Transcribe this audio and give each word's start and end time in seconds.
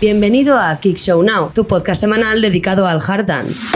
Bienvenido 0.00 0.58
a 0.58 0.80
Kick 0.80 0.96
Show 0.96 1.22
Now, 1.22 1.50
tu 1.54 1.66
podcast 1.66 2.00
semanal 2.00 2.40
dedicado 2.40 2.86
al 2.86 3.02
hard 3.06 3.26
dance. 3.26 3.70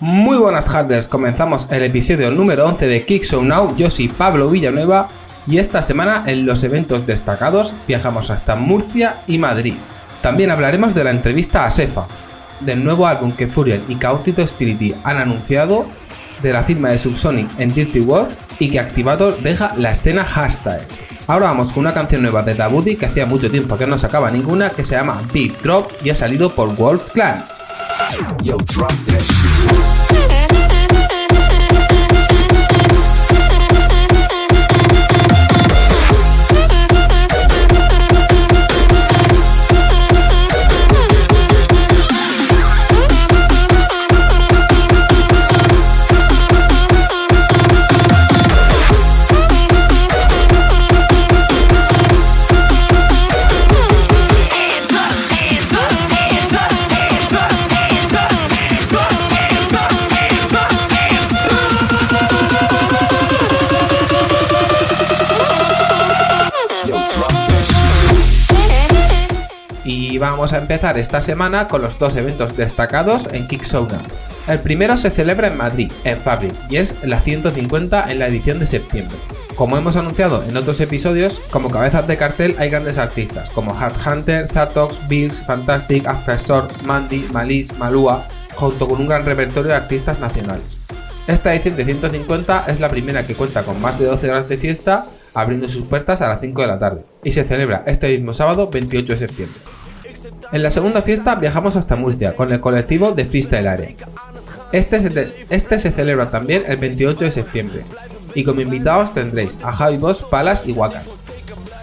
Muy 0.00 0.36
buenas 0.36 0.68
harders, 0.68 1.08
comenzamos 1.08 1.66
el 1.70 1.84
episodio 1.84 2.30
número 2.30 2.66
11 2.66 2.88
de 2.88 3.06
Kick 3.06 3.24
Show 3.24 3.42
Now. 3.42 3.74
Yo 3.74 3.88
soy 3.88 4.08
Pablo 4.08 4.50
Villanueva 4.50 5.08
y 5.46 5.56
esta 5.56 5.80
semana 5.80 6.24
en 6.26 6.44
los 6.44 6.62
eventos 6.62 7.06
destacados 7.06 7.72
viajamos 7.88 8.28
hasta 8.28 8.54
Murcia 8.56 9.22
y 9.26 9.38
Madrid. 9.38 9.76
También 10.20 10.50
hablaremos 10.50 10.94
de 10.94 11.04
la 11.04 11.10
entrevista 11.10 11.64
a 11.64 11.70
Sefa, 11.70 12.06
del 12.60 12.84
nuevo 12.84 13.06
álbum 13.06 13.32
que 13.32 13.48
Furiel 13.48 13.82
y 13.88 13.98
Chaotic 13.98 14.40
Hostility 14.40 14.94
han 15.04 15.16
anunciado, 15.16 15.86
de 16.46 16.52
la 16.52 16.62
firma 16.62 16.90
de 16.90 16.98
Subsonic 16.98 17.48
en 17.58 17.74
Dirty 17.74 18.00
World 18.00 18.34
y 18.58 18.70
que 18.70 18.78
Activator 18.78 19.36
deja 19.40 19.74
la 19.76 19.90
escena 19.90 20.24
hashtag. 20.24 20.80
Ahora 21.26 21.46
vamos 21.46 21.72
con 21.72 21.80
una 21.80 21.92
canción 21.92 22.22
nueva 22.22 22.42
de 22.42 22.54
Dabudi 22.54 22.96
que 22.96 23.06
hacía 23.06 23.26
mucho 23.26 23.50
tiempo 23.50 23.76
que 23.76 23.86
no 23.86 23.98
sacaba 23.98 24.30
ninguna 24.30 24.70
que 24.70 24.84
se 24.84 24.94
llama 24.94 25.20
Big 25.32 25.60
Drop 25.60 25.90
y 26.04 26.10
ha 26.10 26.14
salido 26.14 26.50
por 26.50 26.74
Wolf 26.76 27.10
Clan. 27.10 27.44
Yo, 28.42 28.56
drop 28.58 28.92
vamos 70.36 70.52
a 70.52 70.58
empezar 70.58 70.98
esta 70.98 71.22
semana 71.22 71.66
con 71.66 71.80
los 71.80 71.98
dos 71.98 72.14
eventos 72.14 72.58
destacados 72.58 73.26
en 73.32 73.46
Kicksona. 73.46 73.96
El 74.46 74.58
primero 74.58 74.98
se 74.98 75.08
celebra 75.08 75.48
en 75.48 75.56
Madrid, 75.56 75.90
en 76.04 76.18
Fabric, 76.18 76.52
y 76.68 76.76
es 76.76 76.94
la 77.04 77.20
150 77.20 78.12
en 78.12 78.18
la 78.18 78.26
edición 78.26 78.58
de 78.58 78.66
septiembre. 78.66 79.16
Como 79.54 79.78
hemos 79.78 79.96
anunciado 79.96 80.44
en 80.46 80.54
otros 80.54 80.78
episodios, 80.82 81.40
como 81.50 81.70
cabezas 81.70 82.06
de 82.06 82.18
cartel 82.18 82.54
hay 82.58 82.68
grandes 82.68 82.98
artistas 82.98 83.48
como 83.48 83.74
Hard 83.74 83.94
Hunter, 84.06 84.46
Zatox, 84.48 85.08
Bills, 85.08 85.40
Fantastic, 85.40 86.06
Afresor, 86.06 86.68
Mandy, 86.84 87.26
Malice, 87.32 87.72
Malua, 87.78 88.28
junto 88.56 88.86
con 88.86 89.00
un 89.00 89.08
gran 89.08 89.24
repertorio 89.24 89.70
de 89.70 89.76
artistas 89.76 90.20
nacionales. 90.20 90.76
Esta 91.26 91.54
edición 91.54 91.76
de 91.76 91.86
150 91.86 92.66
es 92.68 92.80
la 92.80 92.90
primera 92.90 93.26
que 93.26 93.34
cuenta 93.34 93.62
con 93.62 93.80
más 93.80 93.98
de 93.98 94.04
12 94.04 94.30
horas 94.30 94.50
de 94.50 94.58
fiesta, 94.58 95.06
abriendo 95.32 95.66
sus 95.66 95.84
puertas 95.86 96.20
a 96.20 96.28
las 96.28 96.42
5 96.42 96.60
de 96.60 96.66
la 96.66 96.78
tarde, 96.78 97.06
y 97.24 97.32
se 97.32 97.44
celebra 97.44 97.84
este 97.86 98.08
mismo 98.08 98.34
sábado 98.34 98.68
28 98.70 99.12
de 99.12 99.16
septiembre. 99.16 99.75
En 100.52 100.62
la 100.62 100.70
segunda 100.70 101.02
fiesta 101.02 101.34
viajamos 101.34 101.76
hasta 101.76 101.96
Murcia 101.96 102.34
con 102.34 102.52
el 102.52 102.60
colectivo 102.60 103.12
de 103.12 103.24
Freestyle 103.24 103.66
Area. 103.68 103.90
Este 104.72 105.00
se, 105.00 105.10
te- 105.10 105.32
este 105.50 105.78
se 105.78 105.90
celebra 105.90 106.30
también 106.30 106.64
el 106.66 106.76
28 106.76 107.24
de 107.26 107.30
septiembre, 107.30 107.84
y 108.34 108.44
como 108.44 108.60
invitados 108.60 109.12
tendréis 109.12 109.58
a 109.62 109.72
Javi 109.72 109.96
Boss, 109.96 110.22
Palas 110.22 110.66
y 110.66 110.72
Wakan. 110.72 111.02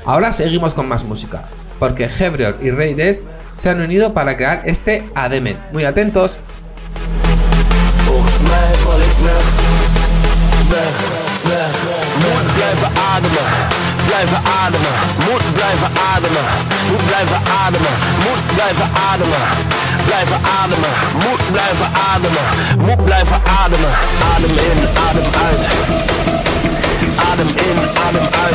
Ahora 0.05 0.31
seguimos 0.31 0.73
con 0.73 0.87
más 0.87 1.03
música, 1.03 1.45
porque 1.79 2.09
Hebrior 2.19 2.55
y 2.61 2.71
Rey 2.71 2.93
Des 2.93 3.23
se 3.57 3.69
han 3.69 3.81
unido 3.81 4.13
para 4.13 4.35
crear 4.37 4.63
este 4.65 5.03
Ademen. 5.15 5.57
Muy 5.71 5.85
atentos. 5.85 6.39
Blijven 14.13 14.41
ademen. 14.65 14.93
Moet 15.25 15.53
blijven 15.53 15.89
ademen, 16.13 16.45
moet 16.89 17.05
blijven 17.05 17.39
ademen. 17.65 17.93
Moet 18.23 18.41
blijven 18.55 18.89
ademen, 19.11 19.41
blijven 20.05 20.39
ademen. 20.61 20.93
Moet 21.23 21.51
blijven 21.51 21.89
ademen, 22.11 22.45
moet 22.85 23.03
blijven 23.05 23.39
ademen. 23.63 23.91
Adem 24.33 24.55
in, 24.67 24.79
adem 25.07 25.27
uit. 25.45 25.63
Adem 27.31 27.47
in, 27.67 27.77
adem 28.05 28.27
uit. 28.43 28.52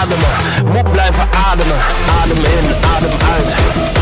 Ademen. 0.00 0.28
Moet 0.72 0.92
blijven 0.92 1.26
ademen. 1.50 1.76
Adem 2.22 2.36
in, 2.36 2.74
adem 2.96 3.10
uit. 3.34 3.99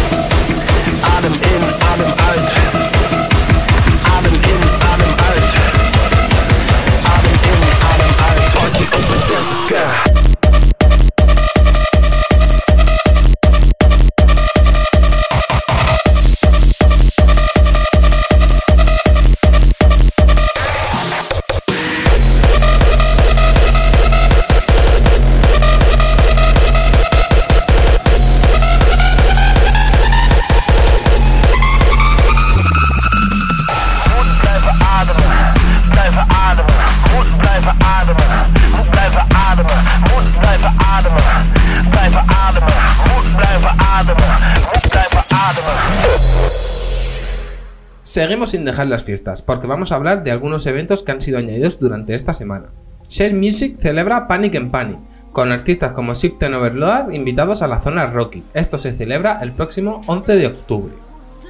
Seguimos 48.09 48.53
sin 48.53 48.65
dejar 48.65 48.87
las 48.87 49.05
fiestas, 49.05 49.43
porque 49.43 49.67
vamos 49.67 49.93
a 49.93 49.97
hablar 49.97 50.25
de 50.25 50.31
algunos 50.31 50.65
eventos 50.65 51.03
que 51.03 51.13
han 51.13 51.21
sido 51.21 51.37
añadidos 51.37 51.79
durante 51.79 52.15
esta 52.15 52.33
semana. 52.33 52.71
Shell 53.11 53.35
Music 53.35 53.77
celebra 53.79 54.27
Panic 54.27 54.55
en 54.55 54.71
Panic, 54.71 54.99
con 55.31 55.53
artistas 55.53 55.93
como 55.93 56.15
Sipten 56.15 56.55
Overload 56.55 57.11
invitados 57.11 57.61
a 57.61 57.67
la 57.67 57.83
zona 57.83 58.07
Rocky. 58.07 58.43
Esto 58.55 58.79
se 58.79 58.93
celebra 58.93 59.41
el 59.43 59.53
próximo 59.53 60.01
11 60.07 60.37
de 60.37 60.47
octubre. 60.47 60.95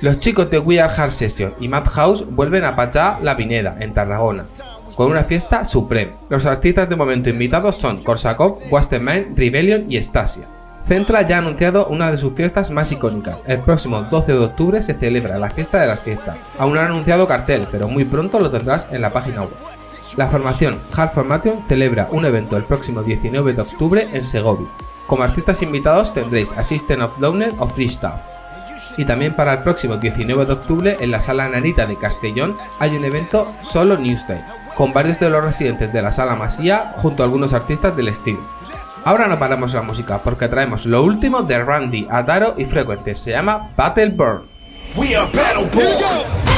Los 0.00 0.18
chicos 0.18 0.50
de 0.50 0.58
We 0.58 0.80
Are 0.80 0.92
Hard 0.92 1.12
Session 1.12 1.52
y 1.60 1.68
Madhouse 1.68 2.26
vuelven 2.28 2.64
a 2.64 2.74
Pachá 2.74 3.20
La 3.22 3.36
Pineda, 3.36 3.76
en 3.78 3.94
Tarragona, 3.94 4.42
con 4.96 5.12
una 5.12 5.22
fiesta 5.22 5.64
supreme. 5.64 6.14
Los 6.28 6.44
artistas 6.44 6.88
de 6.88 6.96
momento 6.96 7.30
invitados 7.30 7.76
son 7.76 8.02
Korsakov, 8.02 8.58
Wasterman, 8.68 9.36
Rebellion 9.36 9.84
y 9.88 10.02
Stasia. 10.02 10.57
Centra 10.88 11.20
ya 11.20 11.36
ha 11.36 11.40
anunciado 11.40 11.86
una 11.88 12.10
de 12.10 12.16
sus 12.16 12.32
fiestas 12.32 12.70
más 12.70 12.90
icónicas. 12.92 13.36
El 13.46 13.60
próximo 13.60 14.00
12 14.04 14.32
de 14.32 14.38
octubre 14.38 14.80
se 14.80 14.94
celebra 14.94 15.38
la 15.38 15.50
fiesta 15.50 15.78
de 15.78 15.86
las 15.86 16.00
fiestas. 16.00 16.38
Aún 16.58 16.72
no 16.72 16.80
han 16.80 16.86
anunciado 16.86 17.28
cartel, 17.28 17.66
pero 17.70 17.88
muy 17.88 18.06
pronto 18.06 18.40
lo 18.40 18.50
tendrás 18.50 18.88
en 18.90 19.02
la 19.02 19.12
página 19.12 19.42
web. 19.42 19.52
La 20.16 20.28
formación 20.28 20.78
Hard 20.96 21.10
Formation 21.10 21.58
celebra 21.68 22.08
un 22.10 22.24
evento 22.24 22.56
el 22.56 22.64
próximo 22.64 23.02
19 23.02 23.52
de 23.52 23.60
octubre 23.60 24.08
en 24.14 24.24
Segovia. 24.24 24.66
Como 25.06 25.24
artistas 25.24 25.60
invitados 25.60 26.14
tendréis 26.14 26.52
a 26.52 26.64
System 26.64 27.02
of 27.02 27.18
Downer 27.18 27.52
o 27.58 27.66
Freestyle. 27.66 28.14
Y 28.96 29.04
también 29.04 29.36
para 29.36 29.52
el 29.52 29.58
próximo 29.58 29.98
19 29.98 30.46
de 30.46 30.52
octubre 30.54 30.96
en 31.00 31.10
la 31.10 31.20
Sala 31.20 31.50
Narita 31.50 31.84
de 31.84 31.96
Castellón 31.96 32.56
hay 32.78 32.96
un 32.96 33.04
evento 33.04 33.52
solo 33.60 33.98
Newsday, 33.98 34.42
con 34.74 34.94
varios 34.94 35.20
de 35.20 35.28
los 35.28 35.44
residentes 35.44 35.92
de 35.92 36.00
la 36.00 36.10
Sala 36.10 36.34
Masía 36.34 36.94
junto 36.96 37.22
a 37.22 37.26
algunos 37.26 37.52
artistas 37.52 37.94
del 37.94 38.08
estilo. 38.08 38.40
Ahora 39.08 39.26
no 39.26 39.38
paramos 39.38 39.72
la 39.72 39.80
música 39.80 40.18
porque 40.18 40.48
traemos 40.48 40.84
lo 40.84 41.02
último 41.02 41.40
de 41.40 41.64
Randy, 41.64 42.06
Adaro 42.10 42.56
y 42.58 42.66
Frecuente. 42.66 43.14
Se 43.14 43.30
llama 43.30 43.70
Battle 43.74 44.10
Burn. 44.10 44.42
We 44.96 45.16
are 45.16 45.26
Battleborn. 45.32 46.57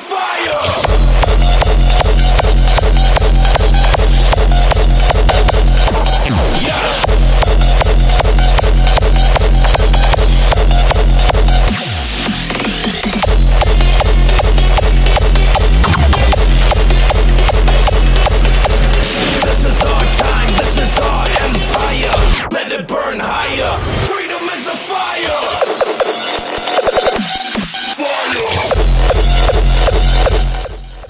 fire. 0.00 0.69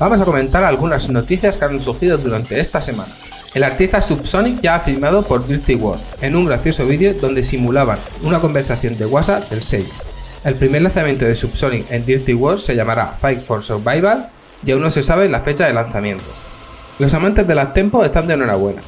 Vamos 0.00 0.22
a 0.22 0.24
comentar 0.24 0.64
algunas 0.64 1.10
noticias 1.10 1.58
que 1.58 1.64
han 1.66 1.78
surgido 1.78 2.16
durante 2.16 2.58
esta 2.58 2.80
semana. 2.80 3.12
El 3.52 3.62
artista 3.64 4.00
Subsonic 4.00 4.62
ya 4.62 4.76
ha 4.76 4.80
firmado 4.80 5.22
por 5.22 5.46
Dirty 5.46 5.74
World 5.74 6.00
en 6.22 6.36
un 6.36 6.46
gracioso 6.46 6.86
vídeo 6.86 7.12
donde 7.12 7.42
simulaban 7.42 7.98
una 8.22 8.40
conversación 8.40 8.96
de 8.96 9.04
WhatsApp 9.04 9.50
del 9.50 9.60
sello. 9.60 9.90
El 10.42 10.54
primer 10.54 10.80
lanzamiento 10.80 11.26
de 11.26 11.34
Subsonic 11.34 11.90
en 11.90 12.06
Dirty 12.06 12.32
World 12.32 12.60
se 12.60 12.74
llamará 12.74 13.14
Fight 13.20 13.44
for 13.44 13.62
Survival 13.62 14.30
y 14.64 14.70
aún 14.70 14.80
no 14.80 14.88
se 14.88 15.02
sabe 15.02 15.28
la 15.28 15.40
fecha 15.40 15.66
de 15.66 15.74
lanzamiento. 15.74 16.24
Los 16.98 17.12
amantes 17.12 17.46
del 17.46 17.72
tempo 17.74 18.02
están 18.02 18.26
de 18.26 18.34
enhorabuena. 18.34 18.80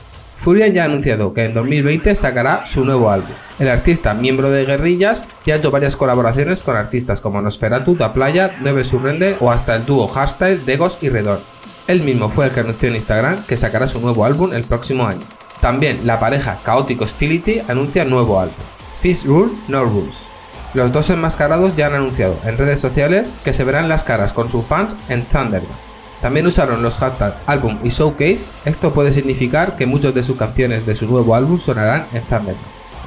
Furian 0.43 0.73
ya 0.73 0.83
ha 0.83 0.87
anunciado 0.87 1.33
que 1.33 1.45
en 1.45 1.55
2020 1.55 2.17
sacará 2.17 2.67
su 2.67 2.85
nuevo 2.85 3.13
álbum. 3.13 3.31
El 3.61 3.69
artista, 3.69 4.13
miembro 4.13 4.51
de 4.51 4.65
Guerrillas, 4.65 5.23
ya 5.47 5.55
ha 5.55 5.57
hecho 5.59 5.71
varias 5.71 5.95
colaboraciones 5.95 6.65
con 6.65 6.75
artistas 6.75 7.21
como 7.21 7.41
Nosferatu, 7.41 7.95
Da 7.95 8.13
Playa, 8.13 8.57
Never 8.61 8.85
Surrender 8.85 9.37
o 9.39 9.53
hasta 9.53 9.77
el 9.77 9.87
dúo 9.87 10.09
Hardstyle, 10.09 10.67
Degos 10.67 10.99
y 11.01 11.11
Redor. 11.11 11.41
Él 11.87 12.03
mismo 12.03 12.29
fue 12.29 12.47
el 12.47 12.51
que 12.51 12.59
anunció 12.59 12.89
en 12.89 12.97
Instagram 12.97 13.45
que 13.45 13.57
sacará 13.57 13.87
su 13.87 14.01
nuevo 14.01 14.25
álbum 14.25 14.53
el 14.53 14.65
próximo 14.65 15.07
año. 15.07 15.23
También 15.61 16.01
la 16.05 16.19
pareja 16.19 16.59
Chaotic 16.65 17.01
Hostility 17.01 17.61
anuncia 17.69 18.05
nuevo 18.05 18.41
álbum, 18.41 18.57
Fist 18.99 19.27
Rule 19.27 19.53
No 19.69 19.85
Rules. 19.85 20.27
Los 20.75 20.91
dos 20.91 21.09
enmascarados 21.11 21.77
ya 21.77 21.87
han 21.87 21.95
anunciado 21.95 22.37
en 22.45 22.59
redes 22.59 22.81
sociales 22.81 23.33
que 23.45 23.53
se 23.53 23.63
verán 23.63 23.89
las 23.89 24.03
caras 24.03 24.33
con 24.33 24.49
sus 24.49 24.67
fans 24.67 24.97
en 25.09 25.23
Thunderbolt. 25.23 25.92
También 26.23 26.47
usaron 26.47 26.83
los 26.83 26.99
hashtags 26.99 27.35
álbum 27.47 27.79
y 27.83 27.89
showcase, 27.89 28.47
esto 28.65 28.95
puede 28.95 29.13
significar 29.13 29.77
que 29.77 29.87
muchas 29.87 30.15
de 30.15 30.23
sus 30.23 30.37
canciones 30.37 30.87
de 30.87 30.95
su 30.95 31.07
nuevo 31.07 31.35
álbum 31.35 31.59
sonarán 31.59 32.07
en 32.15 32.23
Thunderbolt. 32.23 32.57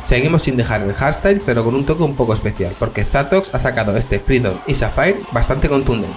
Seguimos 0.01 0.43
sin 0.43 0.57
dejar 0.57 0.81
el 0.81 0.93
hardstyle, 0.93 1.41
pero 1.43 1.63
con 1.63 1.73
un 1.73 1.85
toque 1.85 2.03
un 2.03 2.15
poco 2.15 2.33
especial, 2.33 2.73
porque 2.77 3.05
Zatox 3.05 3.55
ha 3.55 3.59
sacado 3.59 3.95
este 3.95 4.19
Freedom 4.19 4.53
y 4.67 4.73
Sapphire 4.73 5.21
bastante 5.31 5.69
contundente. 5.69 6.13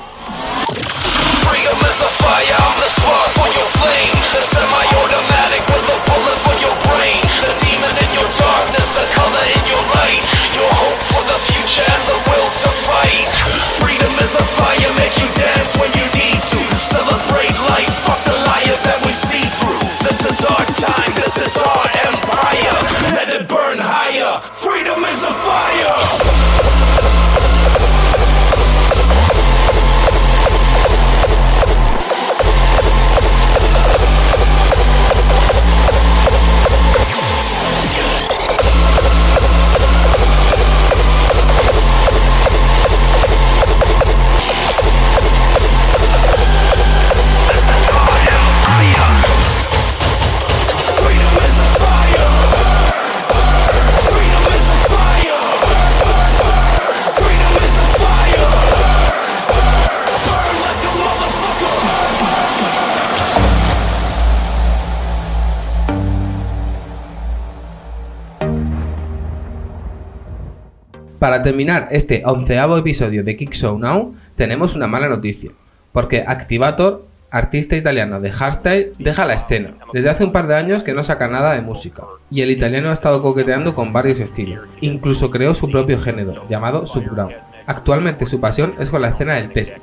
Para 71.19 71.43
terminar 71.43 71.89
este 71.91 72.23
onceavo 72.25 72.79
episodio 72.79 73.25
de 73.25 73.35
Kick 73.35 73.53
Show 73.53 73.77
Now, 73.77 74.15
tenemos 74.37 74.77
una 74.77 74.87
mala 74.87 75.09
noticia, 75.09 75.51
porque 75.91 76.23
Activator, 76.25 77.07
artista 77.33 77.75
italiano 77.75 78.21
de 78.21 78.31
hardstyle, 78.31 78.93
deja 79.01 79.25
la 79.25 79.35
escena. 79.35 79.75
Desde 79.93 80.11
hace 80.11 80.23
un 80.23 80.31
par 80.31 80.47
de 80.47 80.55
años 80.55 80.85
que 80.85 80.95
no 80.95 81.03
saca 81.03 81.27
nada 81.27 81.55
de 81.55 81.61
música, 81.61 82.05
y 82.31 82.43
el 82.43 82.53
italiano 82.53 82.91
ha 82.91 82.93
estado 82.93 83.21
coqueteando 83.21 83.75
con 83.75 83.93
varios 83.93 84.21
estilos. 84.21 84.69
Incluso 84.81 85.33
creó 85.33 85.55
su 85.55 85.69
propio 85.69 85.99
género, 85.99 86.49
llamado 86.49 86.87
Subground. 86.87 87.35
Actualmente 87.67 88.25
su 88.25 88.39
pasión 88.39 88.75
es 88.79 88.93
con 88.93 89.03
la 89.03 89.09
escena 89.09 89.35
del 89.35 89.51
techno, 89.51 89.83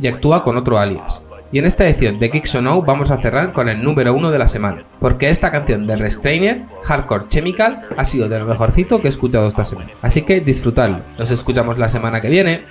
y 0.00 0.06
actúa 0.06 0.44
con 0.44 0.56
otro 0.56 0.78
alias. 0.78 1.25
Y 1.52 1.58
en 1.58 1.64
esta 1.64 1.84
edición 1.84 2.18
de 2.18 2.30
Kick 2.30 2.46
Show 2.46 2.62
Now 2.62 2.82
vamos 2.82 3.10
a 3.10 3.18
cerrar 3.18 3.52
con 3.52 3.68
el 3.68 3.82
número 3.82 4.14
uno 4.14 4.30
de 4.30 4.38
la 4.38 4.48
semana, 4.48 4.84
porque 4.98 5.28
esta 5.28 5.50
canción 5.50 5.86
de 5.86 5.96
Restrainer, 5.96 6.64
Hardcore 6.84 7.28
Chemical, 7.28 7.82
ha 7.96 8.04
sido 8.04 8.28
de 8.28 8.38
lo 8.38 8.46
mejorcito 8.46 9.00
que 9.00 9.08
he 9.08 9.10
escuchado 9.10 9.46
esta 9.46 9.64
semana. 9.64 9.92
Así 10.02 10.22
que 10.22 10.40
disfrutadlo. 10.40 11.00
Nos 11.18 11.30
escuchamos 11.30 11.78
la 11.78 11.88
semana 11.88 12.20
que 12.20 12.28
viene. 12.28 12.62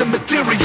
Hardcore 0.00 0.16
chemical, 0.26 0.30
gangster 0.30 0.44
material. 0.44 0.59